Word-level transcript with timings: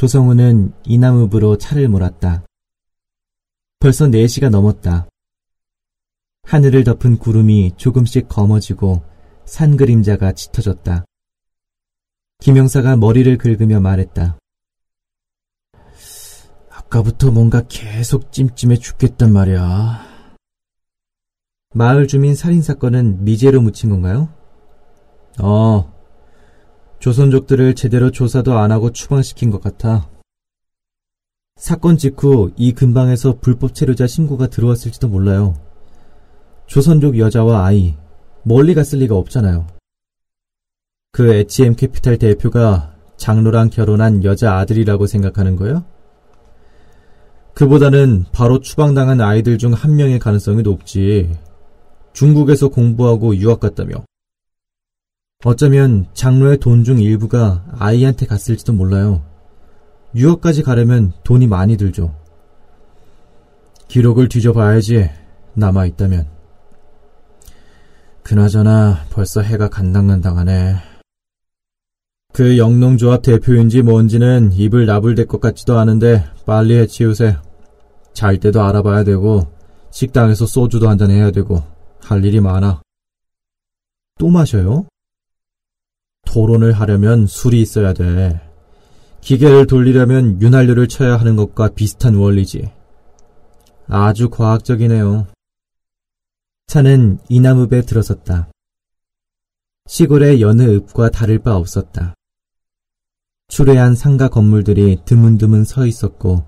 조성우는 0.00 0.72
이남읍으로 0.86 1.58
차를 1.58 1.86
몰았다. 1.86 2.46
벌써 3.80 4.06
4시가 4.06 4.48
넘었다. 4.48 5.06
하늘을 6.44 6.84
덮은 6.84 7.18
구름이 7.18 7.72
조금씩 7.76 8.26
검어지고 8.26 9.02
산 9.44 9.76
그림자가 9.76 10.32
짙어졌다. 10.32 11.04
김영사가 12.38 12.96
머리를 12.96 13.36
긁으며 13.36 13.80
말했다. 13.80 14.38
아까부터 16.70 17.30
뭔가 17.30 17.60
계속 17.68 18.32
찜찜해 18.32 18.76
죽겠단 18.76 19.30
말이야. 19.30 20.00
마을 21.74 22.06
주민 22.06 22.34
살인 22.34 22.62
사건은 22.62 23.22
미제로 23.22 23.60
묻힌 23.60 23.90
건가요? 23.90 24.32
어, 25.42 25.89
조선족들을 27.00 27.74
제대로 27.74 28.10
조사도 28.10 28.58
안 28.58 28.72
하고 28.72 28.92
추방시킨 28.92 29.50
것 29.50 29.60
같아. 29.60 30.08
사건 31.56 31.96
직후 31.96 32.52
이 32.56 32.72
근방에서 32.72 33.38
불법 33.40 33.74
체류자 33.74 34.06
신고가 34.06 34.46
들어왔을지도 34.48 35.08
몰라요. 35.08 35.54
조선족 36.66 37.18
여자와 37.18 37.64
아이, 37.66 37.96
멀리 38.44 38.74
갔을 38.74 38.98
리가 39.00 39.16
없잖아요. 39.16 39.66
그 41.12 41.34
H.M 41.34 41.74
캐피탈 41.74 42.18
대표가 42.18 42.94
장로랑 43.16 43.70
결혼한 43.70 44.22
여자 44.24 44.56
아들이라고 44.58 45.06
생각하는 45.06 45.56
거요? 45.56 45.84
그보다는 47.54 48.26
바로 48.32 48.60
추방당한 48.60 49.20
아이들 49.20 49.58
중 49.58 49.72
한 49.72 49.96
명의 49.96 50.18
가능성이 50.18 50.62
높지. 50.62 51.30
중국에서 52.12 52.68
공부하고 52.68 53.36
유학 53.36 53.60
갔다며. 53.60 54.04
어쩌면 55.42 56.06
장로의 56.12 56.58
돈 56.58 56.84
중 56.84 56.98
일부가 56.98 57.64
아이한테 57.78 58.26
갔을지도 58.26 58.74
몰라요. 58.74 59.24
유학까지 60.14 60.62
가려면 60.62 61.12
돈이 61.24 61.46
많이 61.46 61.76
들죠. 61.78 62.14
기록을 63.88 64.28
뒤져봐야지, 64.28 65.08
남아있다면. 65.54 66.28
그나저나 68.22 69.06
벌써 69.10 69.40
해가 69.40 69.68
간당간당하네. 69.68 70.76
그 72.32 72.58
영농조합 72.58 73.22
대표인지 73.22 73.82
뭔지는 73.82 74.52
입을 74.52 74.84
나불댈 74.86 75.26
것 75.26 75.40
같지도 75.40 75.78
않은데 75.78 76.24
빨리 76.44 76.76
해치우세. 76.76 77.36
잘 78.12 78.38
때도 78.38 78.62
알아봐야 78.62 79.04
되고 79.04 79.50
식당에서 79.90 80.44
소주도 80.46 80.88
한잔 80.88 81.10
해야 81.10 81.30
되고 81.30 81.62
할 82.00 82.24
일이 82.24 82.40
많아. 82.40 82.82
또 84.18 84.28
마셔요? 84.28 84.86
토론을 86.30 86.72
하려면 86.72 87.26
술이 87.26 87.60
있어야 87.60 87.92
돼. 87.92 88.40
기계를 89.20 89.66
돌리려면 89.66 90.40
윤활유를 90.40 90.86
쳐야 90.86 91.16
하는 91.16 91.34
것과 91.34 91.70
비슷한 91.70 92.14
원리지. 92.14 92.70
아주 93.88 94.30
과학적이네요. 94.30 95.26
차는 96.68 97.18
이나무배 97.28 97.82
들어섰다. 97.82 98.48
시골의 99.86 100.40
여느 100.40 100.76
읍과 100.76 101.10
다를 101.10 101.40
바 101.40 101.56
없었다. 101.56 102.14
추레한 103.48 103.96
상가 103.96 104.28
건물들이 104.28 104.98
드문드문 105.04 105.64
서 105.64 105.84
있었고 105.84 106.44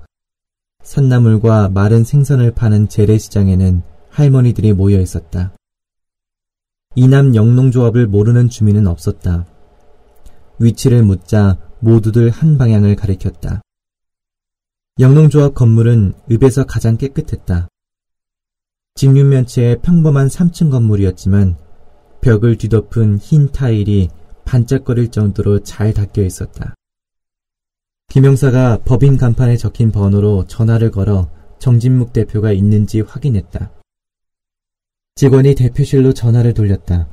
산나물과 0.84 1.70
마른 1.70 2.04
생선을 2.04 2.52
파는 2.52 2.88
재래시장에는 2.88 3.82
할머니들이 4.10 4.74
모여 4.74 5.00
있었다. 5.00 5.52
이남 6.94 7.34
영농조합을 7.34 8.06
모르는 8.06 8.48
주민은 8.48 8.86
없었다. 8.86 9.46
위치를 10.62 11.02
묻자 11.02 11.58
모두들 11.80 12.30
한 12.30 12.56
방향을 12.56 12.96
가리켰다. 12.96 13.62
영농조합 15.00 15.54
건물은 15.54 16.12
읍에서 16.30 16.64
가장 16.64 16.96
깨끗했다. 16.96 17.68
직육면체의 18.94 19.80
평범한 19.82 20.28
3층 20.28 20.70
건물이었지만 20.70 21.56
벽을 22.20 22.56
뒤덮은 22.56 23.18
흰 23.18 23.50
타일이 23.50 24.10
반짝거릴 24.44 25.10
정도로 25.10 25.60
잘 25.60 25.92
닦여 25.94 26.24
있었다. 26.24 26.74
김영사가 28.08 28.82
법인 28.84 29.16
간판에 29.16 29.56
적힌 29.56 29.90
번호로 29.90 30.46
전화를 30.46 30.90
걸어 30.90 31.30
정진묵 31.58 32.12
대표가 32.12 32.52
있는지 32.52 33.00
확인했다. 33.00 33.72
직원이 35.14 35.54
대표실로 35.54 36.12
전화를 36.12 36.52
돌렸다. 36.52 37.08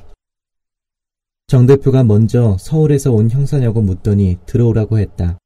정 1.49 1.65
대표가 1.65 2.03
먼저 2.03 2.55
서울에서 2.59 3.11
온 3.11 3.27
형사냐고 3.31 3.81
묻더니 3.81 4.37
들어오라고 4.45 4.99
했다. 4.99 5.39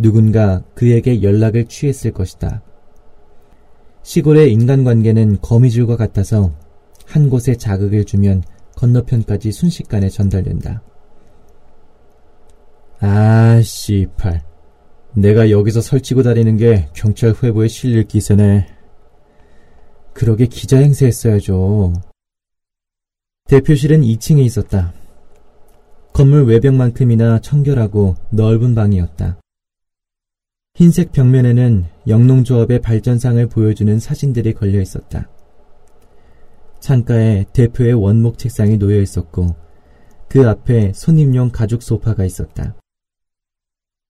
누군가 0.00 0.64
그에게 0.74 1.22
연락을 1.22 1.66
취했을 1.66 2.10
것이다. 2.10 2.60
시골의 4.02 4.52
인간관계는 4.52 5.42
거미줄과 5.42 5.96
같아서 5.96 6.52
한 7.06 7.30
곳에 7.30 7.54
자극을 7.54 8.04
주면 8.04 8.42
건너편까지 8.74 9.52
순식간에 9.52 10.08
전달된다. 10.08 10.82
아, 12.98 13.60
씨팔. 13.62 14.42
내가 15.14 15.50
여기서 15.50 15.82
설치고 15.82 16.24
다니는 16.24 16.56
게 16.56 16.88
경찰 16.94 17.32
회부에 17.40 17.68
실릴 17.68 18.08
기세네. 18.08 18.66
그러게 20.14 20.46
기자 20.46 20.78
행세했어야죠. 20.78 21.92
대표실은 23.46 24.00
2층에 24.00 24.42
있었다. 24.42 24.94
건물 26.14 26.46
외벽만큼이나 26.46 27.40
청결하고 27.40 28.14
넓은 28.30 28.74
방이었다. 28.74 29.38
흰색 30.74 31.12
벽면에는 31.12 31.84
영농조합의 32.08 32.80
발전상을 32.80 33.46
보여주는 33.48 33.98
사진들이 33.98 34.54
걸려 34.54 34.80
있었다. 34.80 35.28
창가에 36.80 37.44
대표의 37.52 37.92
원목 37.92 38.38
책상이 38.38 38.78
놓여 38.78 38.98
있었고 39.00 39.54
그 40.28 40.48
앞에 40.48 40.92
손님용 40.94 41.50
가죽 41.50 41.82
소파가 41.82 42.24
있었다. 42.24 42.74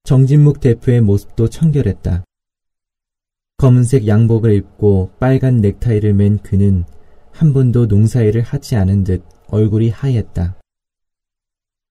정진묵 0.05 0.61
대표의 0.61 1.01
모습도 1.01 1.49
청결했다. 1.49 2.25
검은색 3.57 4.07
양복을 4.07 4.55
입고 4.55 5.11
빨간 5.19 5.61
넥타이를 5.61 6.15
맨 6.15 6.39
그는 6.39 6.85
한 7.35 7.53
번도 7.53 7.87
농사일을 7.87 8.43
하지 8.43 8.77
않은 8.77 9.03
듯 9.03 9.25
얼굴이 9.49 9.91
하였다. 9.91 10.57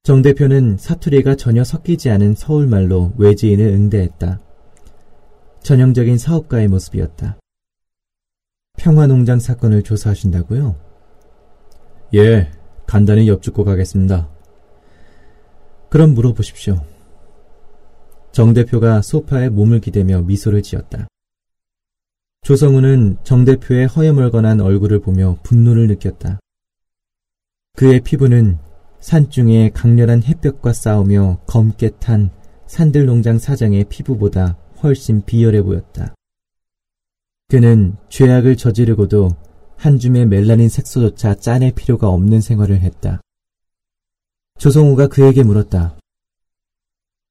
정 0.03 0.21
대표는 0.21 0.77
사투리가 0.77 1.35
전혀 1.35 1.65
섞이지 1.65 2.09
않은 2.09 2.33
서울말로 2.35 3.13
외지인을 3.17 3.65
응대했다. 3.65 4.39
전형적인 5.61 6.17
사업가의 6.17 6.69
모습이었다. 6.69 7.37
평화농장 8.77 9.39
사건을 9.39 9.83
조사하신다고요? 9.83 10.75
예, 12.15 12.49
간단히 12.87 13.27
엿죽고 13.27 13.65
가겠습니다. 13.65 14.29
그럼 15.89 16.13
물어보십시오. 16.13 16.85
정 18.31 18.53
대표가 18.53 19.01
소파에 19.01 19.49
몸을 19.49 19.81
기대며 19.81 20.21
미소를 20.21 20.63
지었다. 20.63 21.07
조성우는 22.43 23.19
정 23.23 23.45
대표의 23.45 23.87
허여멀건한 23.87 24.59
얼굴을 24.59 24.99
보며 24.99 25.37
분노를 25.43 25.87
느꼈다. 25.87 26.39
그의 27.75 28.01
피부는 28.01 28.59
산중의 28.99 29.71
강렬한 29.71 30.21
햇볕과 30.23 30.73
싸우며 30.73 31.39
검게 31.47 31.91
탄 31.99 32.29
산들농장 32.67 33.39
사장의 33.39 33.85
피부보다 33.85 34.57
훨씬 34.81 35.23
비열해 35.23 35.61
보였다. 35.61 36.15
그는 37.47 37.95
죄악을 38.09 38.57
저지르고도 38.57 39.29
한 39.77 39.97
줌의 39.97 40.25
멜라닌 40.25 40.67
색소조차 40.67 41.35
짜낼 41.35 41.71
필요가 41.71 42.09
없는 42.09 42.41
생활을 42.41 42.81
했다. 42.81 43.21
조성우가 44.59 45.07
그에게 45.07 45.43
물었다. 45.43 45.97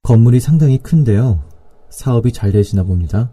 건물이 0.04 0.40
상당히 0.40 0.78
큰데요. 0.78 1.48
사업이 1.90 2.32
잘 2.32 2.50
되시나 2.52 2.82
봅니다. 2.82 3.30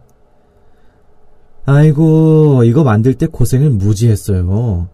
아이고, 1.70 2.64
이거 2.64 2.84
만들 2.84 3.14
때 3.14 3.28
고생을 3.28 3.70
무지했어요. 3.70 4.90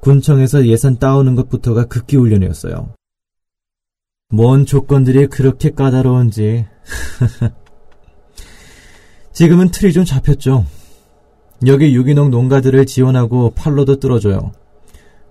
군청에서 0.00 0.66
예산 0.66 0.98
따오는 0.98 1.36
것부터가 1.36 1.84
극기 1.84 2.16
훈련이었어요. 2.16 2.92
뭔 4.28 4.66
조건들이 4.66 5.28
그렇게 5.28 5.70
까다로운지. 5.70 6.66
지금은 9.32 9.70
틀이 9.70 9.92
좀 9.92 10.04
잡혔죠. 10.04 10.66
여기 11.68 11.94
유기농 11.94 12.32
농가들을 12.32 12.84
지원하고 12.84 13.50
팔로도 13.50 14.00
뚫어줘요. 14.00 14.50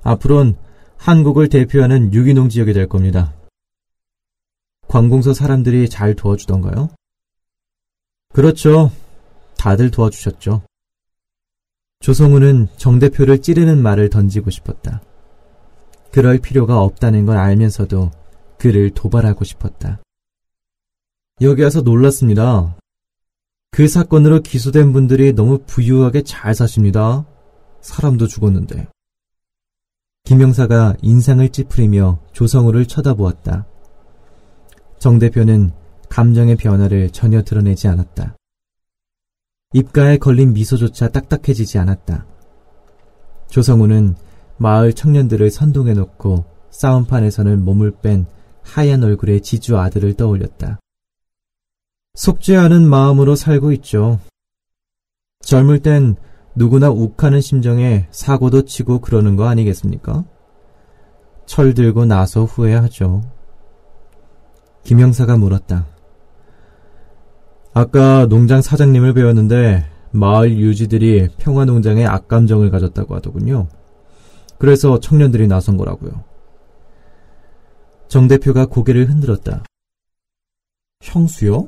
앞으론 0.04 0.56
한국을 0.96 1.50
대표하는 1.50 2.14
유기농 2.14 2.48
지역이 2.48 2.72
될 2.72 2.88
겁니다. 2.88 3.34
관공서 4.88 5.34
사람들이 5.34 5.90
잘 5.90 6.16
도와주던가요? 6.16 6.92
그렇죠. 8.34 8.90
다들 9.62 9.92
도와주셨죠. 9.92 10.64
조성우는 12.00 12.70
정 12.78 12.98
대표를 12.98 13.44
찌르는 13.44 13.80
말을 13.80 14.10
던지고 14.10 14.50
싶었다. 14.50 15.04
그럴 16.12 16.40
필요가 16.40 16.82
없다는 16.82 17.28
걸 17.28 17.38
알면서도 17.38 18.10
그를 18.58 18.90
도발하고 18.90 19.46
싶었다. 19.46 20.02
여기 21.42 21.62
와서 21.62 21.82
놀랐습니다. 21.82 22.76
그 23.70 23.88
사건으로 23.88 24.42
기소된 24.42 24.94
분들이 24.94 25.32
너무 25.32 25.60
부유하게 25.60 26.24
잘 26.24 26.56
사십니다. 26.56 27.28
사람도 27.82 28.26
죽었는데. 28.26 28.88
김영사가 30.24 30.96
인상을 31.04 31.48
찌푸리며 31.50 32.20
조성우를 32.32 32.88
쳐다보았다. 32.88 33.68
정 34.98 35.20
대표는 35.20 35.70
감정의 36.10 36.56
변화를 36.56 37.12
전혀 37.12 37.44
드러내지 37.44 37.88
않았다. 37.88 38.36
입가에 39.74 40.18
걸린 40.18 40.54
미소조차 40.54 41.10
딱딱해지지 41.10 41.78
않았다. 41.78 42.26
조성우는 43.50 44.16
마을 44.58 44.94
청년들을 44.94 45.50
선동해 45.50 45.94
놓고 45.94 46.46
싸움판에서는 46.72 47.64
몸을 47.64 47.92
뺀 48.02 48.26
하얀 48.64 49.04
얼굴의 49.04 49.42
지주 49.42 49.78
아들을 49.78 50.14
떠올렸다. 50.14 50.80
속지 52.16 52.56
않은 52.56 52.88
마음으로 52.88 53.36
살고 53.36 53.72
있죠. 53.74 54.20
젊을 55.42 55.80
땐 55.80 56.16
누구나 56.56 56.90
욱하는 56.90 57.40
심정에 57.42 58.08
사고도 58.12 58.66
치고 58.66 59.00
그러는 59.00 59.36
거 59.36 59.48
아니겠습니까? 59.48 60.26
철 61.46 61.74
들고 61.74 62.06
나서 62.06 62.44
후회하죠. 62.44 63.22
김영사가 64.84 65.38
물었다. 65.38 65.88
아까 67.74 68.26
농장 68.26 68.62
사장님을 68.62 69.14
배웠는데 69.14 69.86
마을 70.12 70.58
유지들이 70.58 71.30
평화 71.38 71.64
농장에 71.66 72.06
악감정을 72.06 72.70
가졌다고 72.70 73.16
하더군요. 73.16 73.68
그래서 74.58 75.00
청년들이 75.00 75.48
나선 75.48 75.78
거라고요. 75.78 76.24
정 78.08 78.28
대표가 78.28 78.66
고개를 78.66 79.10
흔들었다. 79.10 79.64
형수요? 81.02 81.68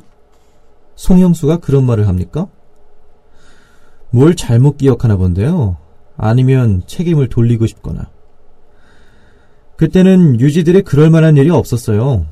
송형수가 0.95 1.57
그런 1.57 1.85
말을 1.85 2.07
합니까? 2.07 2.47
뭘 4.11 4.35
잘못 4.35 4.77
기억하나 4.77 5.15
본데요. 5.15 5.77
아니면 6.17 6.83
책임을 6.85 7.29
돌리고 7.29 7.65
싶거나. 7.65 8.11
그때는 9.77 10.39
유지들이 10.39 10.83
그럴 10.83 11.09
만한 11.09 11.38
일이 11.38 11.49
없었어요. 11.49 12.25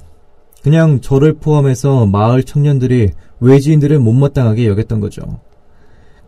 그냥 0.62 1.02
저를 1.02 1.34
포함해서 1.34 2.06
마을 2.06 2.44
청년들이 2.44 3.12
외지인들을 3.42 4.00
못마땅하게 4.00 4.68
여겼던 4.68 5.02
거죠. 5.02 5.42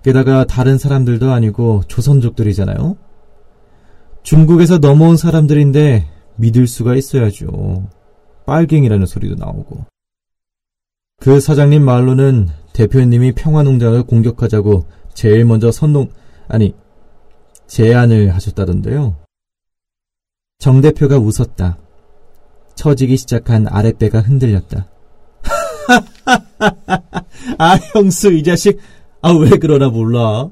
게다가 0.04 0.44
다른 0.44 0.78
사람들도 0.78 1.32
아니고 1.32 1.84
조선족들이잖아요. 1.88 2.98
중국에서 4.24 4.80
넘어온 4.80 5.16
사람들인데 5.16 6.08
믿을 6.36 6.68
수가 6.68 6.96
있어야죠. 6.96 7.88
빨갱이라는 8.46 9.06
소리도 9.06 9.36
나오고. 9.36 9.86
그 11.22 11.40
사장님 11.40 11.84
말로는 11.84 12.50
대표님이 12.74 13.34
평화농장을 13.34 14.04
공격하자고 14.04 14.88
제일 15.14 15.46
먼저 15.46 15.72
선동, 15.72 16.10
아니, 16.48 16.76
제안을 17.68 18.34
하셨다던데요. 18.34 19.16
정 20.58 20.82
대표가 20.82 21.18
웃었다. 21.18 21.78
처지기 22.76 23.18
시작한 23.18 23.68
아랫배가 23.68 24.22
흔들렸다. 24.22 24.88
아, 27.58 27.76
형수, 27.94 28.32
이 28.32 28.44
자식. 28.44 28.80
아, 29.22 29.32
왜 29.32 29.52
그러나 29.60 29.90
몰라. 29.90 30.50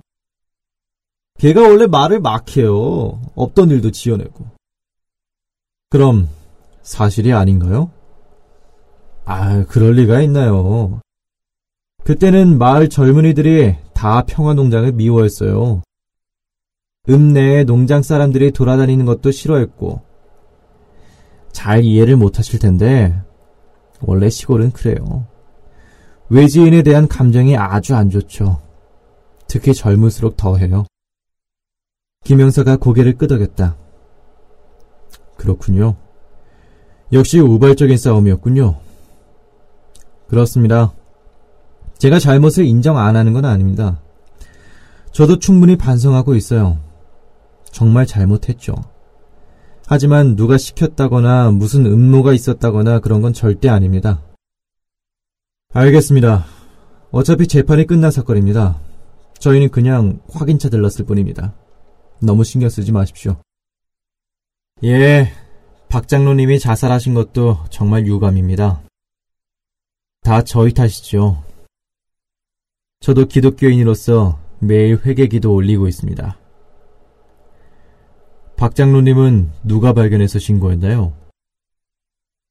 걔가 1.39 1.61
원래 1.61 1.87
말을 1.87 2.19
막 2.19 2.55
해요. 2.55 3.21
없던 3.35 3.69
일도 3.71 3.91
지어내고. 3.91 4.45
그럼, 5.89 6.29
사실이 6.83 7.33
아닌가요? 7.33 7.91
아, 9.25 9.63
그럴 9.65 9.93
리가 9.93 10.21
있나요. 10.21 11.01
그때는 12.03 12.57
마을 12.57 12.89
젊은이들이 12.89 13.75
다 13.93 14.23
평화농장을 14.23 14.91
미워했어요. 14.93 15.81
읍내에 17.09 17.63
농장 17.63 18.03
사람들이 18.03 18.51
돌아다니는 18.51 19.05
것도 19.05 19.31
싫어했고, 19.31 20.01
잘 21.51 21.83
이해를 21.83 22.15
못 22.15 22.39
하실 22.39 22.59
텐데, 22.59 23.19
원래 24.01 24.29
시골은 24.29 24.71
그래요. 24.71 25.25
외지인에 26.29 26.81
대한 26.83 27.07
감정이 27.07 27.57
아주 27.57 27.95
안 27.95 28.09
좋죠. 28.09 28.61
특히 29.47 29.73
젊을수록 29.73 30.37
더해요. 30.37 30.85
김영사가 32.23 32.77
고개를 32.77 33.17
끄덕였다. 33.17 33.75
그렇군요. 35.37 35.95
역시 37.11 37.39
우발적인 37.39 37.97
싸움이었군요. 37.97 38.79
그렇습니다. 40.27 40.93
제가 41.97 42.19
잘못을 42.19 42.65
인정 42.65 42.97
안 42.97 43.15
하는 43.15 43.33
건 43.33 43.43
아닙니다. 43.45 44.01
저도 45.11 45.39
충분히 45.39 45.75
반성하고 45.75 46.35
있어요. 46.35 46.79
정말 47.65 48.05
잘못했죠. 48.05 48.75
하지만 49.93 50.37
누가 50.37 50.57
시켰다거나 50.57 51.51
무슨 51.51 51.85
음모가 51.85 52.31
있었다거나 52.31 52.99
그런 52.99 53.21
건 53.21 53.33
절대 53.33 53.67
아닙니다. 53.67 54.23
알겠습니다. 55.73 56.45
어차피 57.11 57.45
재판이 57.45 57.87
끝난 57.87 58.09
사건입니다. 58.09 58.79
저희는 59.39 59.67
그냥 59.67 60.21
확인차 60.31 60.69
들렀을 60.69 61.03
뿐입니다. 61.03 61.53
너무 62.21 62.45
신경 62.45 62.69
쓰지 62.69 62.93
마십시오. 62.93 63.35
예, 64.85 65.33
박 65.89 66.07
장로님이 66.07 66.59
자살하신 66.59 67.13
것도 67.13 67.65
정말 67.69 68.07
유감입니다. 68.07 68.83
다 70.21 70.41
저희 70.41 70.73
탓이죠. 70.73 71.43
저도 73.01 73.25
기독교인으로서 73.25 74.39
매일 74.59 75.01
회개 75.05 75.27
기도 75.27 75.53
올리고 75.53 75.89
있습니다. 75.89 76.40
박 78.61 78.75
장로님은 78.75 79.49
누가 79.63 79.91
발견해서 79.91 80.37
신고했나요? 80.37 81.13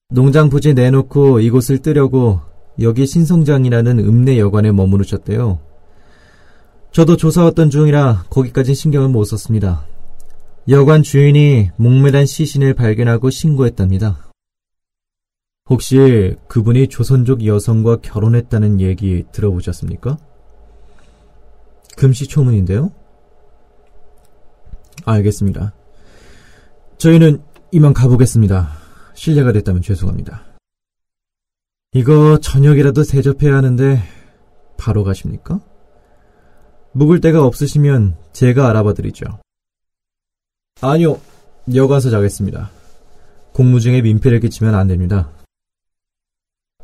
농장 0.08 0.50
부지 0.50 0.74
내놓고 0.74 1.38
이곳을 1.38 1.78
뜨려고 1.82 2.40
여기 2.80 3.06
신성장이라는 3.06 4.00
읍내 4.00 4.36
여관에 4.40 4.72
머무르셨대요. 4.72 5.60
저도 6.90 7.16
조사 7.16 7.44
왔던 7.44 7.70
중이라 7.70 8.24
거기까진 8.28 8.74
신경을 8.74 9.08
못 9.10 9.22
썼습니다. 9.22 9.86
여관 10.68 11.04
주인이 11.04 11.70
목매단 11.76 12.26
시신을 12.26 12.74
발견하고 12.74 13.30
신고했답니다. 13.30 14.32
혹시 15.68 16.34
그분이 16.48 16.88
조선족 16.88 17.46
여성과 17.46 17.98
결혼했다는 17.98 18.80
얘기 18.80 19.22
들어보셨습니까? 19.30 20.18
금시초문인데요? 21.96 22.90
알겠습니다. 25.04 25.72
저희는 27.00 27.42
이만 27.72 27.94
가보겠습니다. 27.94 28.68
실례가 29.14 29.52
됐다면 29.52 29.80
죄송합니다. 29.80 30.44
이거 31.94 32.38
저녁이라도 32.38 33.04
대접해야 33.04 33.56
하는데 33.56 34.02
바로 34.76 35.02
가십니까? 35.02 35.60
묵을 36.92 37.22
데가 37.22 37.42
없으시면 37.42 38.16
제가 38.34 38.68
알아봐 38.68 38.92
드리죠. 38.92 39.24
아니요, 40.82 41.18
여관서 41.74 42.10
자겠습니다. 42.10 42.70
공무 43.54 43.80
중에 43.80 44.02
민폐를 44.02 44.40
끼치면 44.40 44.74
안 44.74 44.86
됩니다. 44.86 45.30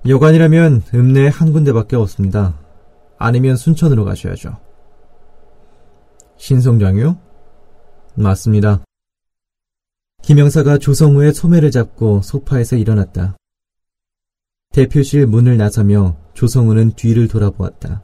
여관이라면 0.08 0.85
읍내에 0.94 1.28
한 1.28 1.52
군데밖에 1.52 1.94
없습니다. 1.96 2.58
아니면 3.18 3.56
순천으로 3.56 4.06
가셔야죠. 4.06 4.56
신성장이요? 6.38 7.18
맞습니다. 8.14 8.80
김영사가 10.26 10.78
조성우의 10.78 11.33
소매를 11.33 11.71
잡고 11.71 12.21
소파에서 12.21 12.75
일어났다. 12.75 13.37
대표실 14.73 15.25
문을 15.28 15.56
나서며 15.56 16.16
조성우는 16.35 16.97
뒤를 16.97 17.28
돌아보았다. 17.28 18.02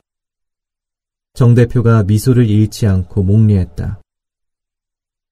정 1.34 1.54
대표가 1.56 2.04
미소를 2.04 2.48
잃지 2.48 2.86
않고 2.86 3.24
목례했다. 3.24 4.00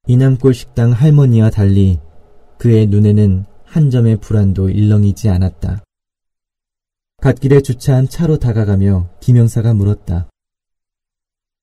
이남골 0.09 0.53
식당 0.53 0.91
할머니와 0.91 1.51
달리 1.51 2.01
그의 2.59 2.89
눈에는 2.89 3.45
한 3.63 3.91
점의 3.91 4.17
불안도 4.17 4.71
일렁이지 4.71 5.29
않았다. 5.29 5.85
갓길에 7.19 7.61
주차한 7.61 8.09
차로 8.09 8.39
다가가며 8.39 9.09
김영사가 9.21 9.75
물었다. 9.75 10.29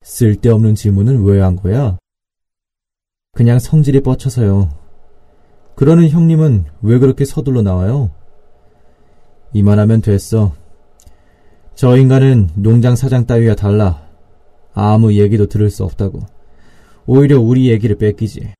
쓸데없는 0.03 0.75
질문은 0.75 1.25
왜 1.25 1.41
한 1.41 1.57
거야? 1.57 1.97
그냥 3.33 3.59
성질이 3.59 4.03
뻗쳐서요. 4.03 4.86
그러는 5.77 6.09
형님은 6.09 6.65
왜 6.81 6.97
그렇게 6.97 7.23
서둘러 7.23 7.61
나와요? 7.61 8.09
이만하면 9.53 10.01
됐어. 10.01 10.55
저 11.75 11.95
인간은 11.95 12.49
농장 12.55 12.95
사장 12.95 13.27
따위와 13.27 13.53
달라. 13.53 14.09
아무 14.73 15.13
얘기도 15.13 15.45
들을 15.45 15.69
수 15.69 15.83
없다고. 15.83 16.21
오히려 17.05 17.39
우리 17.39 17.69
얘기를 17.69 17.95
뺏기지. 17.95 18.53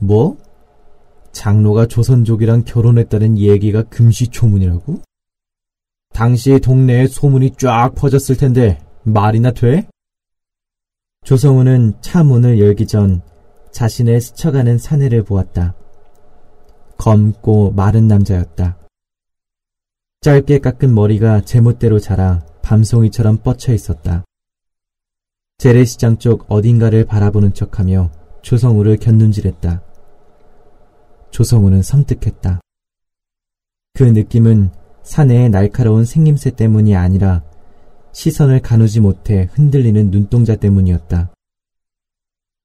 뭐? 0.00 0.38
장로가 1.32 1.86
조선족이랑 1.86 2.62
결혼했다는 2.62 3.36
얘기가 3.38 3.82
금시초문이라고? 3.82 5.00
당시 6.12 6.60
동네에 6.60 7.08
소문이 7.08 7.54
쫙 7.58 7.92
퍼졌을 7.96 8.36
텐데 8.36 8.78
말이나 9.02 9.50
돼? 9.50 9.88
조성우는 11.24 11.94
차 12.02 12.22
문을 12.22 12.60
열기 12.60 12.86
전 12.86 13.20
자신의 13.72 14.20
스쳐가는 14.20 14.78
사내를 14.78 15.24
보았다. 15.24 15.74
검고 17.04 17.72
마른 17.72 18.08
남자였다. 18.08 18.78
짧게 20.22 20.60
깎은 20.60 20.94
머리가 20.94 21.42
제멋대로 21.42 21.98
자라 21.98 22.46
밤송이처럼 22.62 23.42
뻗쳐 23.42 23.74
있었다. 23.74 24.24
재래시장 25.58 26.16
쪽 26.16 26.46
어딘가를 26.48 27.04
바라보는 27.04 27.52
척하며 27.52 28.10
조성우를 28.40 28.96
곁눈질했다. 28.96 29.82
조성우는 31.30 31.82
섬뜩했다. 31.82 32.62
그 33.92 34.04
느낌은 34.04 34.70
사내의 35.02 35.50
날카로운 35.50 36.06
생김새 36.06 36.52
때문이 36.52 36.96
아니라 36.96 37.44
시선을 38.12 38.62
가누지 38.62 39.00
못해 39.00 39.50
흔들리는 39.52 40.10
눈동자 40.10 40.56
때문이었다. 40.56 41.34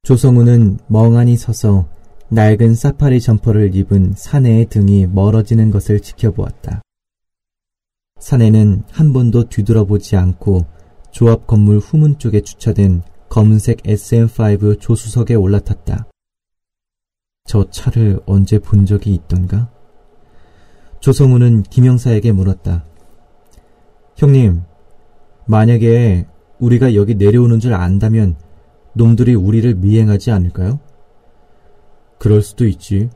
조성우는 0.03 0.79
멍하니 0.87 1.35
서서 1.35 1.98
낡은 2.31 2.75
사파리 2.75 3.21
점퍼를 3.21 3.75
입은 3.75 4.13
사내의 4.15 4.67
등이 4.67 5.07
멀어지는 5.07 5.71
것을 5.71 5.99
지켜보았다. 5.99 6.83
사내는 8.19 8.83
한 8.91 9.13
번도 9.13 9.49
뒤돌아보지 9.49 10.15
않고 10.15 10.65
조합 11.09 11.47
건물 11.47 11.79
후문 11.79 12.19
쪽에 12.19 12.41
주차된 12.41 13.01
검은색 13.29 13.81
SM5 13.81 14.79
조수석에 14.79 15.33
올라탔다. 15.33 16.07
저 17.45 17.67
차를 17.71 18.19
언제 18.27 18.59
본 18.59 18.85
적이 18.85 19.15
있던가? 19.15 19.71
조성우는 20.99 21.63
김영사에게 21.63 22.31
물었다. 22.31 22.85
형님, 24.17 24.61
만약에 25.47 26.27
우리가 26.59 26.93
여기 26.93 27.15
내려오는 27.15 27.59
줄 27.59 27.73
안다면 27.73 28.35
놈들이 28.93 29.33
우리를 29.33 29.73
미행하지 29.75 30.29
않을까요? 30.29 30.79
그럴 32.19 32.41
수도 32.41 32.67
있지. 32.67 33.09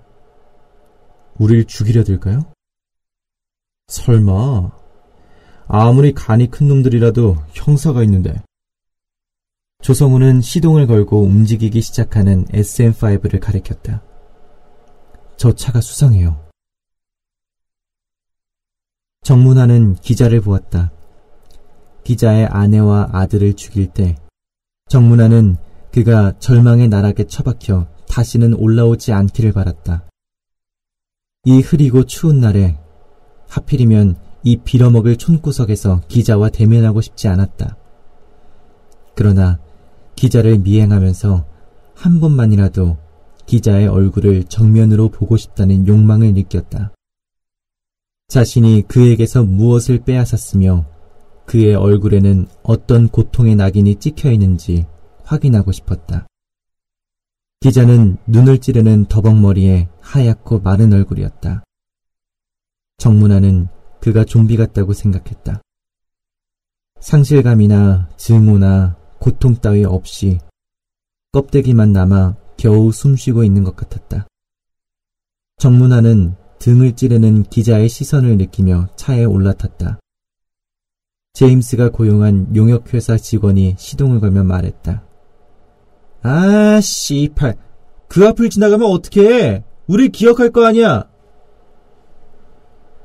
우리를 1.37 1.65
죽이려 1.65 2.03
들까요? 2.03 2.51
설마, 3.87 4.71
아무리 5.67 6.13
간이 6.13 6.49
큰 6.49 6.67
놈들이라도 6.67 7.35
형사가 7.53 8.03
있는데. 8.03 8.41
조성우는 9.81 10.39
시동을 10.39 10.87
걸고 10.87 11.21
움직이기 11.23 11.81
시작하는 11.81 12.45
SM5를 12.45 13.41
가리켰다. 13.41 14.01
저 15.35 15.53
차가 15.53 15.81
수상해요. 15.81 16.41
정문화는 19.23 19.95
기자를 19.95 20.39
보았다. 20.39 20.93
기자의 22.05 22.45
아내와 22.45 23.09
아들을 23.11 23.55
죽일 23.55 23.87
때 23.87 24.15
정문화는 24.87 25.57
그가 25.91 26.37
절망의 26.39 26.87
나락에 26.87 27.25
처박혀 27.25 27.92
다시는 28.13 28.53
올라오지 28.53 29.11
않기를 29.11 29.53
바랐다. 29.53 30.07
이 31.45 31.61
흐리고 31.61 32.03
추운 32.05 32.39
날에 32.39 32.77
하필이면 33.49 34.17
이 34.43 34.57
빌어먹을 34.57 35.15
촌구석에서 35.15 36.01
기자와 36.09 36.49
대면하고 36.49 37.01
싶지 37.01 37.27
않았다. 37.27 37.75
그러나 39.15 39.57
기자를 40.15 40.59
미행하면서 40.59 41.45
한 41.95 42.19
번만이라도 42.19 42.97
기자의 43.47 43.87
얼굴을 43.87 44.43
정면으로 44.43 45.09
보고 45.09 45.35
싶다는 45.35 45.87
욕망을 45.87 46.35
느꼈다. 46.35 46.93
자신이 48.27 48.83
그에게서 48.87 49.43
무엇을 49.43 50.03
빼앗았으며 50.03 50.85
그의 51.47 51.73
얼굴에는 51.73 52.45
어떤 52.61 53.09
고통의 53.09 53.55
낙인이 53.55 53.95
찍혀 53.95 54.31
있는지 54.31 54.85
확인하고 55.23 55.71
싶었다. 55.71 56.27
기자는 57.63 58.17
눈을 58.27 58.57
찌르는 58.57 59.05
더벅머리에 59.05 59.87
하얗고 60.01 60.59
마른 60.59 60.91
얼굴이었다. 60.91 61.63
정문화는 62.97 63.69
그가 64.01 64.25
좀비 64.25 64.57
같다고 64.57 64.91
생각했다. 64.91 65.61
상실감이나 66.99 68.09
증오나 68.17 68.97
고통 69.17 69.55
따위 69.55 69.85
없이 69.85 70.39
껍데기만 71.31 71.93
남아 71.93 72.35
겨우 72.57 72.91
숨쉬고 72.91 73.45
있는 73.45 73.63
것 73.63 73.77
같았다. 73.77 74.27
정문화는 75.55 76.35
등을 76.59 76.97
찌르는 76.97 77.43
기자의 77.43 77.87
시선을 77.87 78.35
느끼며 78.39 78.89
차에 78.97 79.23
올라탔다. 79.23 80.01
제임스가 81.31 81.91
고용한 81.91 82.57
용역회사 82.57 83.15
직원이 83.15 83.75
시동을 83.77 84.19
걸며 84.19 84.43
말했다. 84.43 85.12
아, 86.23 86.79
씨팔. 86.81 87.57
그 88.07 88.25
앞을 88.25 88.49
지나가면 88.49 88.89
어떡해. 88.89 89.63
우리 89.87 90.09
기억할 90.09 90.49
거 90.51 90.65
아니야. 90.65 91.09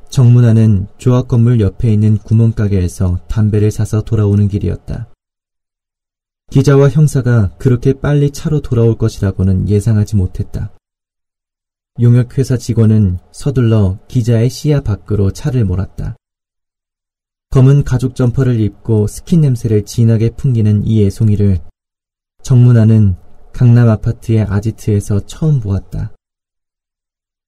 정문화는 0.08 0.86
조합 0.96 1.28
건물 1.28 1.60
옆에 1.60 1.92
있는 1.92 2.16
구멍가게에서 2.16 3.18
담배를 3.28 3.70
사서 3.70 4.02
돌아오는 4.02 4.46
길이었다. 4.48 5.08
기자와 6.50 6.88
형사가 6.88 7.56
그렇게 7.58 7.92
빨리 7.92 8.30
차로 8.30 8.62
돌아올 8.62 8.96
것이라고는 8.96 9.68
예상하지 9.68 10.16
못했다. 10.16 10.72
용역회사 12.00 12.56
직원은 12.56 13.18
서둘러 13.32 13.98
기자의 14.06 14.48
시야 14.48 14.80
밖으로 14.80 15.32
차를 15.32 15.64
몰았다. 15.64 16.16
검은 17.50 17.82
가죽 17.82 18.14
점퍼를 18.14 18.60
입고 18.60 19.08
스킨 19.08 19.40
냄새를 19.40 19.84
진하게 19.84 20.30
풍기는 20.30 20.84
이 20.86 21.04
애송이를 21.04 21.58
정문화는 22.42 23.16
강남 23.52 23.88
아파트의 23.88 24.42
아지트에서 24.42 25.26
처음 25.26 25.60
보았다. 25.60 26.12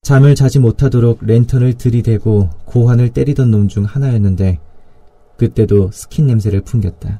잠을 0.01 0.35
자지 0.35 0.59
못하도록 0.59 1.23
랜턴을 1.23 1.77
들이대고 1.77 2.49
고환을 2.65 3.13
때리던 3.13 3.51
놈 3.51 3.67
중 3.67 3.85
하나였는데 3.85 4.59
그때도 5.37 5.91
스킨 5.91 6.27
냄새를 6.27 6.61
풍겼다. 6.61 7.19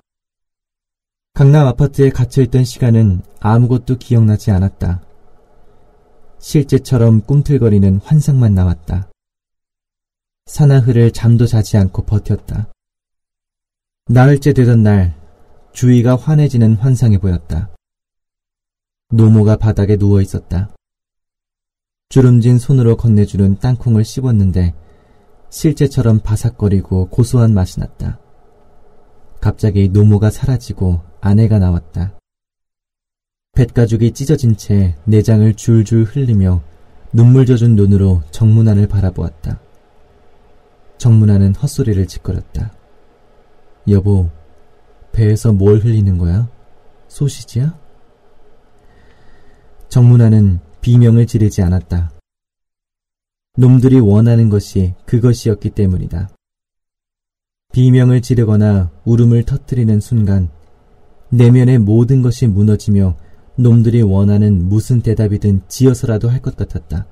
강남 1.34 1.68
아파트에 1.68 2.10
갇혀있던 2.10 2.66
시간은 2.66 3.22
아무것도 3.40 3.98
기억나지 3.98 4.52
않았다. 4.52 5.02
실제처럼 6.40 7.22
꿈틀거리는 7.22 7.98
환상만 8.04 8.54
나왔다. 8.54 9.10
사나흘을 10.48 11.12
잠도 11.12 11.46
자지 11.46 11.78
않고 11.78 12.04
버텼다. 12.04 12.68
나흘째 14.08 14.54
되던 14.54 14.84
날 14.84 15.21
주위가 15.74 16.16
환해지는 16.16 16.76
환상이 16.76 17.18
보였다. 17.18 17.70
노모가 19.12 19.58
바닥에 19.58 19.98
누워 19.98 20.22
있었다. 20.22 20.74
주름진 22.10 22.60
손으로 22.60 22.98
건네주는 22.98 23.60
땅콩을 23.60 24.04
씹었는데 24.04 24.74
실제처럼 25.50 26.20
바삭거리고 26.20 27.08
고소한 27.10 27.54
맛이 27.54 27.80
났다. 27.80 28.20
갑자기 29.40 29.90
노모가 29.90 30.30
사라지고 30.30 31.02
아내가 31.20 31.60
나왔다. 31.60 32.18
뱃가죽이 33.54 34.12
찢어진 34.14 34.56
채 34.56 34.96
내장을 35.06 35.54
줄줄 35.56 36.04
흘리며 36.04 36.62
눈물 37.12 37.46
젖은 37.46 37.76
눈으로 37.76 38.24
정문안을 38.32 38.88
바라보았다. 38.88 39.60
정문안은 40.98 41.56
헛소리를 41.56 42.08
짓거렸다. 42.08 42.74
여보, 43.90 44.30
배에서 45.12 45.52
뭘 45.54 45.80
흘리는 45.80 46.18
거야? 46.18 46.50
소시지야? 47.08 47.80
정문안은 49.90 50.60
비명을 50.82 51.28
지르지 51.28 51.62
않았다. 51.62 52.12
놈들이 53.58 54.00
원하는 54.00 54.50
것이 54.50 54.94
그것이었기 55.06 55.72
때문이다. 55.72 56.30
비명을 57.74 58.22
지르거나 58.22 58.92
울음을 59.06 59.44
터뜨리는 59.44 60.00
순간 60.00 60.50
내면의 61.30 61.80
모든 61.80 62.22
것이 62.22 62.48
무너지며 62.48 63.18
놈들이 63.58 64.02
원하는 64.02 64.68
무슨 64.68 65.02
대답이든 65.02 65.62
지어서라도 65.68 66.30
할 66.30 66.42
것 66.42 66.56
같았다. 66.56 67.08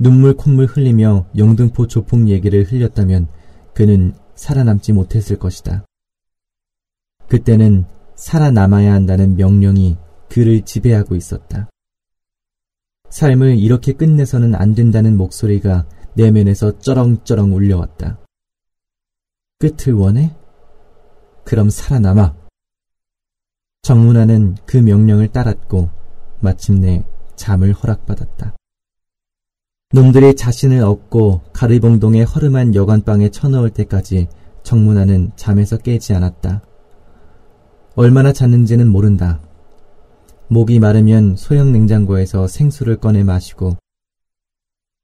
눈물 0.00 0.34
콧물 0.36 0.66
흘리며 0.66 1.26
영등포 1.36 1.86
조폭 1.86 2.28
얘기를 2.28 2.64
흘렸다면 2.64 3.28
그는 3.74 4.14
살아남지 4.34 4.92
못했을 4.92 5.38
것이다. 5.38 5.84
그때는 7.32 7.86
살아남아야 8.14 8.92
한다는 8.92 9.36
명령이 9.36 9.96
그를 10.28 10.60
지배하고 10.66 11.16
있었다. 11.16 11.70
삶을 13.08 13.56
이렇게 13.56 13.94
끝내서는 13.94 14.54
안 14.54 14.74
된다는 14.74 15.16
목소리가 15.16 15.88
내면에서 16.12 16.78
쩌렁쩌렁 16.80 17.54
울려왔다. 17.54 18.18
끝을 19.58 19.94
원해? 19.94 20.36
그럼 21.46 21.70
살아남아. 21.70 22.36
정문화는 23.80 24.56
그 24.66 24.76
명령을 24.76 25.28
따랐고 25.28 25.88
마침내 26.40 27.02
잠을 27.34 27.72
허락받았다. 27.72 28.54
놈들이 29.94 30.36
자신을 30.36 30.82
얻고 30.82 31.40
가리봉동의 31.54 32.26
허름한 32.26 32.74
여관방에 32.74 33.30
쳐넣을 33.30 33.70
때까지 33.70 34.28
정문화는 34.64 35.32
잠에서 35.36 35.78
깨지 35.78 36.12
않았다. 36.12 36.60
얼마나 37.94 38.32
잤는지는 38.32 38.88
모른다. 38.88 39.40
목이 40.48 40.78
마르면 40.80 41.36
소형 41.36 41.72
냉장고에서 41.72 42.46
생수를 42.46 42.96
꺼내 42.96 43.22
마시고 43.22 43.76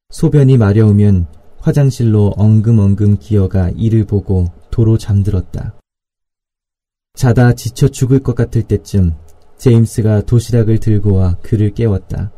소변이 0.09 0.57
마려우면 0.57 1.26
화장실로 1.59 2.33
엉금엉금 2.37 3.18
기어가 3.18 3.71
이를 3.76 4.07
보고 4.07 4.47
도로 4.71 4.97
잠들었다. 4.97 5.75
자다 7.14 7.52
지쳐 7.54 7.88
죽을 7.88 8.21
것 8.21 8.35
같을 8.35 8.62
때쯤 8.62 9.14
제임스가 9.59 10.23
도시락을 10.23 10.78
들고 10.78 11.14
와 11.14 11.37
그를 11.42 11.75
깨웠다. 11.75 12.33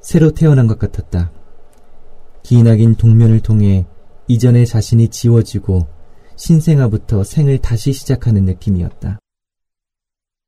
새로 0.00 0.30
태어난 0.30 0.66
것 0.66 0.78
같았다. 0.78 1.30
기나긴 2.42 2.94
동면을 2.94 3.40
통해 3.40 3.86
이전의 4.26 4.66
자신이 4.66 5.08
지워지고 5.08 5.86
신생아부터 6.44 7.22
생을 7.22 7.58
다시 7.58 7.92
시작하는 7.92 8.44
느낌이었다. 8.44 9.20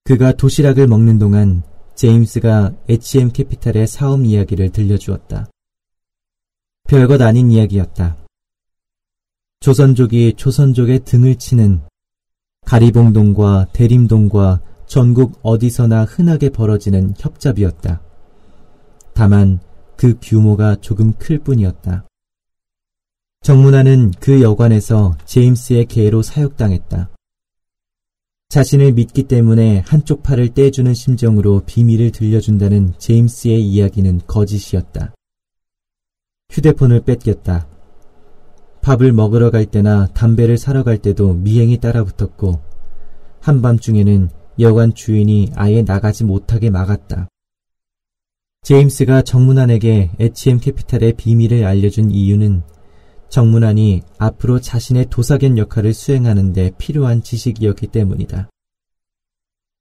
그가 0.03 0.33
도시락을 0.33 0.89
먹는 0.89 1.21
동안 1.21 1.63
제임스가 1.95 2.75
H.M. 2.89 3.31
캐피탈의 3.31 3.87
사업 3.87 4.25
이야기를 4.25 4.71
들려주었다. 4.71 5.49
별것 6.89 7.23
아닌 7.23 7.53
이야기였다. 7.53 8.17
조선족이 9.61 10.35
조선족의 10.37 11.05
등을 11.05 11.37
치는 11.37 11.83
가리봉동과 12.67 13.69
대림동과 13.73 14.63
전국 14.87 15.39
어디서나 15.43 16.07
흔하게 16.07 16.49
벌어지는 16.49 17.15
협잡이었다. 17.17 18.03
다만 19.15 19.61
그 19.97 20.19
규모가 20.21 20.77
조금 20.81 21.13
클 21.13 21.39
뿐이었다. 21.39 22.05
정문화는 23.45 24.13
그 24.21 24.41
여관에서 24.41 25.19
제임스의 25.27 25.85
개로 25.85 26.23
사육당했다. 26.23 27.11
자신을 28.49 28.93
믿기 28.93 29.25
때문에 29.25 29.83
한쪽 29.87 30.23
팔을 30.23 30.55
떼주는 30.55 30.95
심정으로 30.95 31.61
비밀을 31.67 32.11
들려준다는 32.11 32.95
제임스의 32.97 33.63
이야기는 33.63 34.23
거짓이었다. 34.27 35.13
휴대폰을 36.53 37.03
뺏겼다. 37.03 37.69
밥을 38.81 39.13
먹으러 39.13 39.51
갈 39.51 39.67
때나 39.67 40.07
담배를 40.15 40.57
사러 40.57 40.83
갈 40.83 40.97
때도 40.97 41.35
미행이 41.35 41.81
따라붙었고 41.81 42.63
한밤중에는 43.41 44.31
여관 44.61 44.95
주인이 44.95 45.51
아예 45.55 45.83
나가지 45.83 46.25
못하게 46.25 46.71
막았다. 46.71 47.29
제임스가 48.63 49.21
정문안에게 49.21 50.13
H.M. 50.19 50.61
캐피탈의 50.61 51.13
비밀을 51.19 51.67
알려준 51.67 52.11
이유는 52.11 52.63
정문안이 53.35 54.03
앞으로 54.19 54.61
자신의 54.61 55.07
도사견 55.11 55.59
역할을 55.59 55.93
수행하는 55.93 56.53
데 56.53 56.71
필요한 56.79 57.21
지식이었기 57.21 57.89
때문이다. 57.89 58.49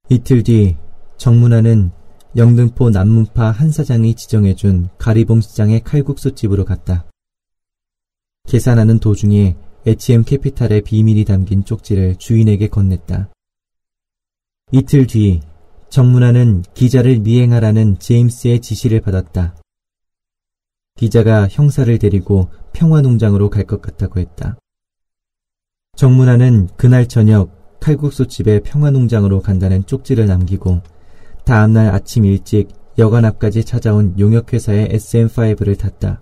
이틀 0.08 0.42
뒤 0.42 0.76
정문안은 1.18 1.92
영등포 2.36 2.90
남문파 2.90 3.52
한 3.52 3.70
사장이 3.70 4.16
지정해준 4.16 4.88
가리봉 4.98 5.40
시장의 5.40 5.84
칼국수 5.84 6.34
집으로 6.34 6.64
갔다. 6.64 7.08
계산하는 8.48 8.98
도중에 8.98 9.54
H.M. 9.86 10.24
캐피탈의 10.24 10.80
비밀이 10.82 11.24
담긴 11.24 11.64
쪽지를 11.64 12.16
주인에게 12.16 12.66
건넸다. 12.66 13.30
이틀 14.72 15.06
뒤 15.06 15.40
정문안은 15.90 16.64
기자를 16.74 17.20
미행하라는 17.20 18.00
제임스의 18.00 18.62
지시를 18.62 19.00
받았다. 19.00 19.54
기자가 20.96 21.48
형사를 21.48 21.96
데리고 21.98 22.48
평화농장으로 22.72 23.50
갈 23.50 23.66
것 23.66 23.82
같다고 23.82 24.20
했다. 24.20 24.56
정문화는 25.96 26.68
그날 26.76 27.08
저녁 27.08 27.80
칼국수 27.80 28.26
집에 28.26 28.60
평화농장으로 28.60 29.40
간다는 29.40 29.84
쪽지를 29.86 30.26
남기고 30.26 30.80
다음날 31.44 31.88
아침 31.94 32.24
일찍 32.24 32.68
여관 32.98 33.24
앞까지 33.24 33.64
찾아온 33.64 34.18
용역회사의 34.18 34.88
SM5를 34.88 35.78
탔다. 35.78 36.20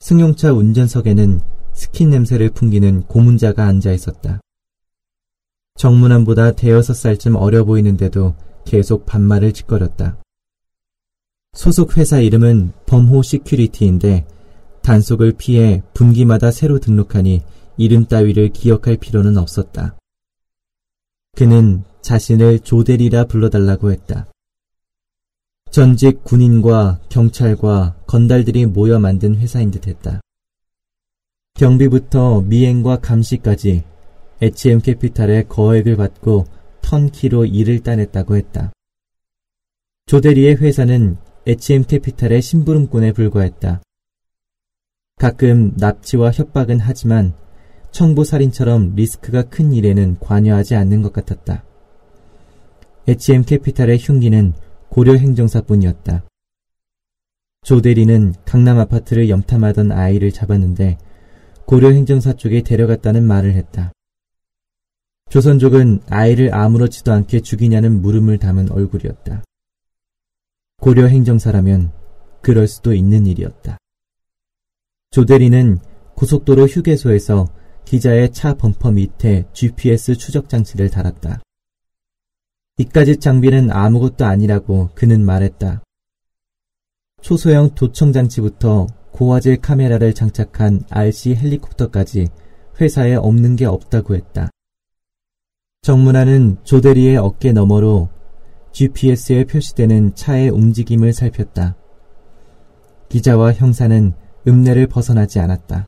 승용차 0.00 0.52
운전석에는 0.52 1.40
스킨 1.72 2.10
냄새를 2.10 2.50
풍기는 2.50 3.02
고문자가 3.02 3.66
앉아 3.66 3.92
있었다. 3.92 4.40
정문화보다 5.76 6.52
대여섯 6.52 6.96
살쯤 6.96 7.36
어려 7.36 7.64
보이는데도 7.64 8.34
계속 8.64 9.06
반말을 9.06 9.52
지껄였다. 9.52 10.18
소속 11.54 11.96
회사 11.96 12.18
이름은 12.18 12.72
범호 12.86 13.22
시큐리티인데 13.22 14.26
단속을 14.82 15.32
피해 15.38 15.82
분기마다 15.94 16.50
새로 16.50 16.78
등록하니 16.78 17.42
이름 17.76 18.04
따위를 18.06 18.50
기억할 18.50 18.96
필요는 18.96 19.38
없었다. 19.38 19.96
그는 21.36 21.84
자신을 22.02 22.60
조 22.60 22.74
대리라 22.74 23.24
불러달라고 23.24 23.90
했다. 23.92 24.26
전직 25.70 26.22
군인과 26.22 27.00
경찰과 27.08 27.96
건달들이 28.06 28.66
모여 28.66 28.98
만든 28.98 29.36
회사인 29.36 29.70
듯 29.70 29.86
했다. 29.88 30.20
경비부터 31.54 32.42
미행과 32.42 32.98
감시까지 32.98 33.84
H.M. 34.42 34.80
캐피탈의 34.80 35.48
거액을 35.48 35.96
받고 35.96 36.44
턴키로 36.82 37.46
일을 37.46 37.80
따냈다고 37.80 38.36
했다. 38.36 38.72
조대리의 40.06 40.56
회사는 40.56 41.16
H.M. 41.46 41.84
캐피탈의 41.84 42.40
심부름꾼에 42.40 43.12
불과했다. 43.12 43.82
가끔 45.16 45.74
납치와 45.76 46.30
협박은 46.30 46.80
하지만 46.80 47.34
청부살인처럼 47.90 48.94
리스크가 48.94 49.42
큰 49.42 49.74
일에는 49.74 50.16
관여하지 50.20 50.74
않는 50.74 51.02
것 51.02 51.12
같았다. 51.12 51.62
H.M. 53.06 53.44
캐피탈의 53.44 53.98
흉기는 53.98 54.54
고려 54.88 55.14
행정사뿐이었다. 55.16 56.24
조 57.62 57.80
대리는 57.82 58.32
강남 58.46 58.78
아파트를 58.78 59.28
염탐하던 59.28 59.92
아이를 59.92 60.32
잡았는데 60.32 60.96
고려 61.66 61.90
행정사 61.90 62.32
쪽에 62.32 62.62
데려갔다는 62.62 63.22
말을 63.22 63.52
했다. 63.52 63.92
조선족은 65.28 66.04
아이를 66.08 66.54
아무렇지도 66.54 67.12
않게 67.12 67.40
죽이냐는 67.40 68.00
물음을 68.00 68.38
담은 68.38 68.70
얼굴이었다. 68.70 69.42
고려 70.78 71.06
행정사라면 71.06 71.92
그럴 72.42 72.68
수도 72.68 72.92
있는 72.92 73.26
일이었다. 73.26 73.78
조대리는 75.10 75.78
고속도로 76.14 76.66
휴게소에서 76.66 77.48
기자의 77.84 78.32
차 78.32 78.54
범퍼 78.54 78.92
밑에 78.92 79.46
GPS 79.52 80.16
추적 80.16 80.48
장치를 80.48 80.90
달았다. 80.90 81.40
이까짓 82.78 83.20
장비는 83.20 83.70
아무것도 83.70 84.24
아니라고 84.24 84.90
그는 84.94 85.24
말했다. 85.24 85.82
초소형 87.22 87.74
도청 87.74 88.12
장치부터 88.12 88.86
고화질 89.12 89.58
카메라를 89.60 90.12
장착한 90.12 90.82
RC 90.90 91.36
헬리콥터까지 91.36 92.28
회사에 92.80 93.14
없는 93.14 93.56
게 93.56 93.64
없다고 93.64 94.16
했다. 94.16 94.50
정문화는 95.82 96.64
조대리의 96.64 97.16
어깨 97.18 97.52
너머로 97.52 98.08
GPS에 98.74 99.44
표시되는 99.44 100.16
차의 100.16 100.50
움직임을 100.50 101.12
살폈다. 101.12 101.76
기자와 103.08 103.52
형사는 103.52 104.12
읍내를 104.48 104.88
벗어나지 104.88 105.38
않았다. 105.38 105.86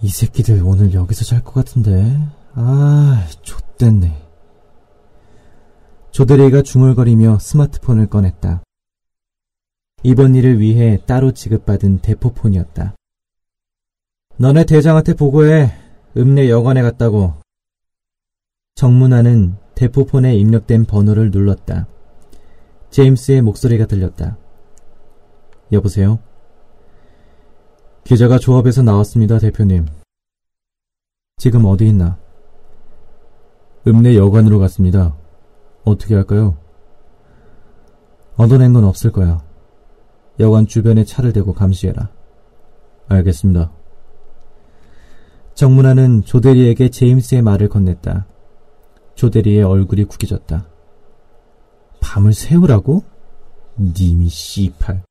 이 0.00 0.08
새끼들 0.08 0.62
오늘 0.64 0.94
여기서 0.94 1.26
잘 1.26 1.44
것 1.44 1.52
같은데. 1.52 2.18
아, 2.54 3.28
좆됐네. 3.42 4.28
조대리가 6.10 6.62
중얼거리며 6.62 7.38
스마트폰을 7.38 8.06
꺼냈다. 8.06 8.62
이번 10.04 10.34
일을 10.34 10.58
위해 10.58 10.98
따로 11.06 11.32
지급받은 11.32 11.98
대포폰이었다. 11.98 12.96
너네 14.38 14.64
대장한테 14.64 15.12
보고해. 15.12 15.70
읍내 16.16 16.48
여관에 16.48 16.80
갔다고. 16.80 17.34
정문화는 18.74 19.61
대포폰에 19.74 20.36
입력된 20.36 20.84
번호를 20.84 21.30
눌렀다. 21.30 21.86
제임스의 22.90 23.42
목소리가 23.42 23.86
들렸다. 23.86 24.36
여보세요? 25.72 26.18
기자가 28.04 28.38
조합에서 28.38 28.82
나왔습니다, 28.82 29.38
대표님. 29.38 29.86
지금 31.38 31.64
어디 31.64 31.88
있나? 31.88 32.18
읍내 33.86 34.16
여관으로 34.16 34.58
갔습니다. 34.58 35.16
어떻게 35.84 36.14
할까요? 36.14 36.56
얻어낸 38.36 38.72
건 38.72 38.84
없을 38.84 39.10
거야. 39.10 39.42
여관 40.40 40.66
주변에 40.66 41.04
차를 41.04 41.32
대고 41.32 41.52
감시해라. 41.52 42.10
알겠습니다. 43.08 43.72
정문화는 45.54 46.22
조대리에게 46.24 46.88
제임스의 46.90 47.42
말을 47.42 47.68
건넸다. 47.68 48.24
조대리의 49.14 49.62
얼굴이 49.62 50.04
구겨졌다. 50.04 50.66
밤을 52.00 52.32
새우라고? 52.32 53.04
님이 53.78 54.28
씨팔. 54.28 55.02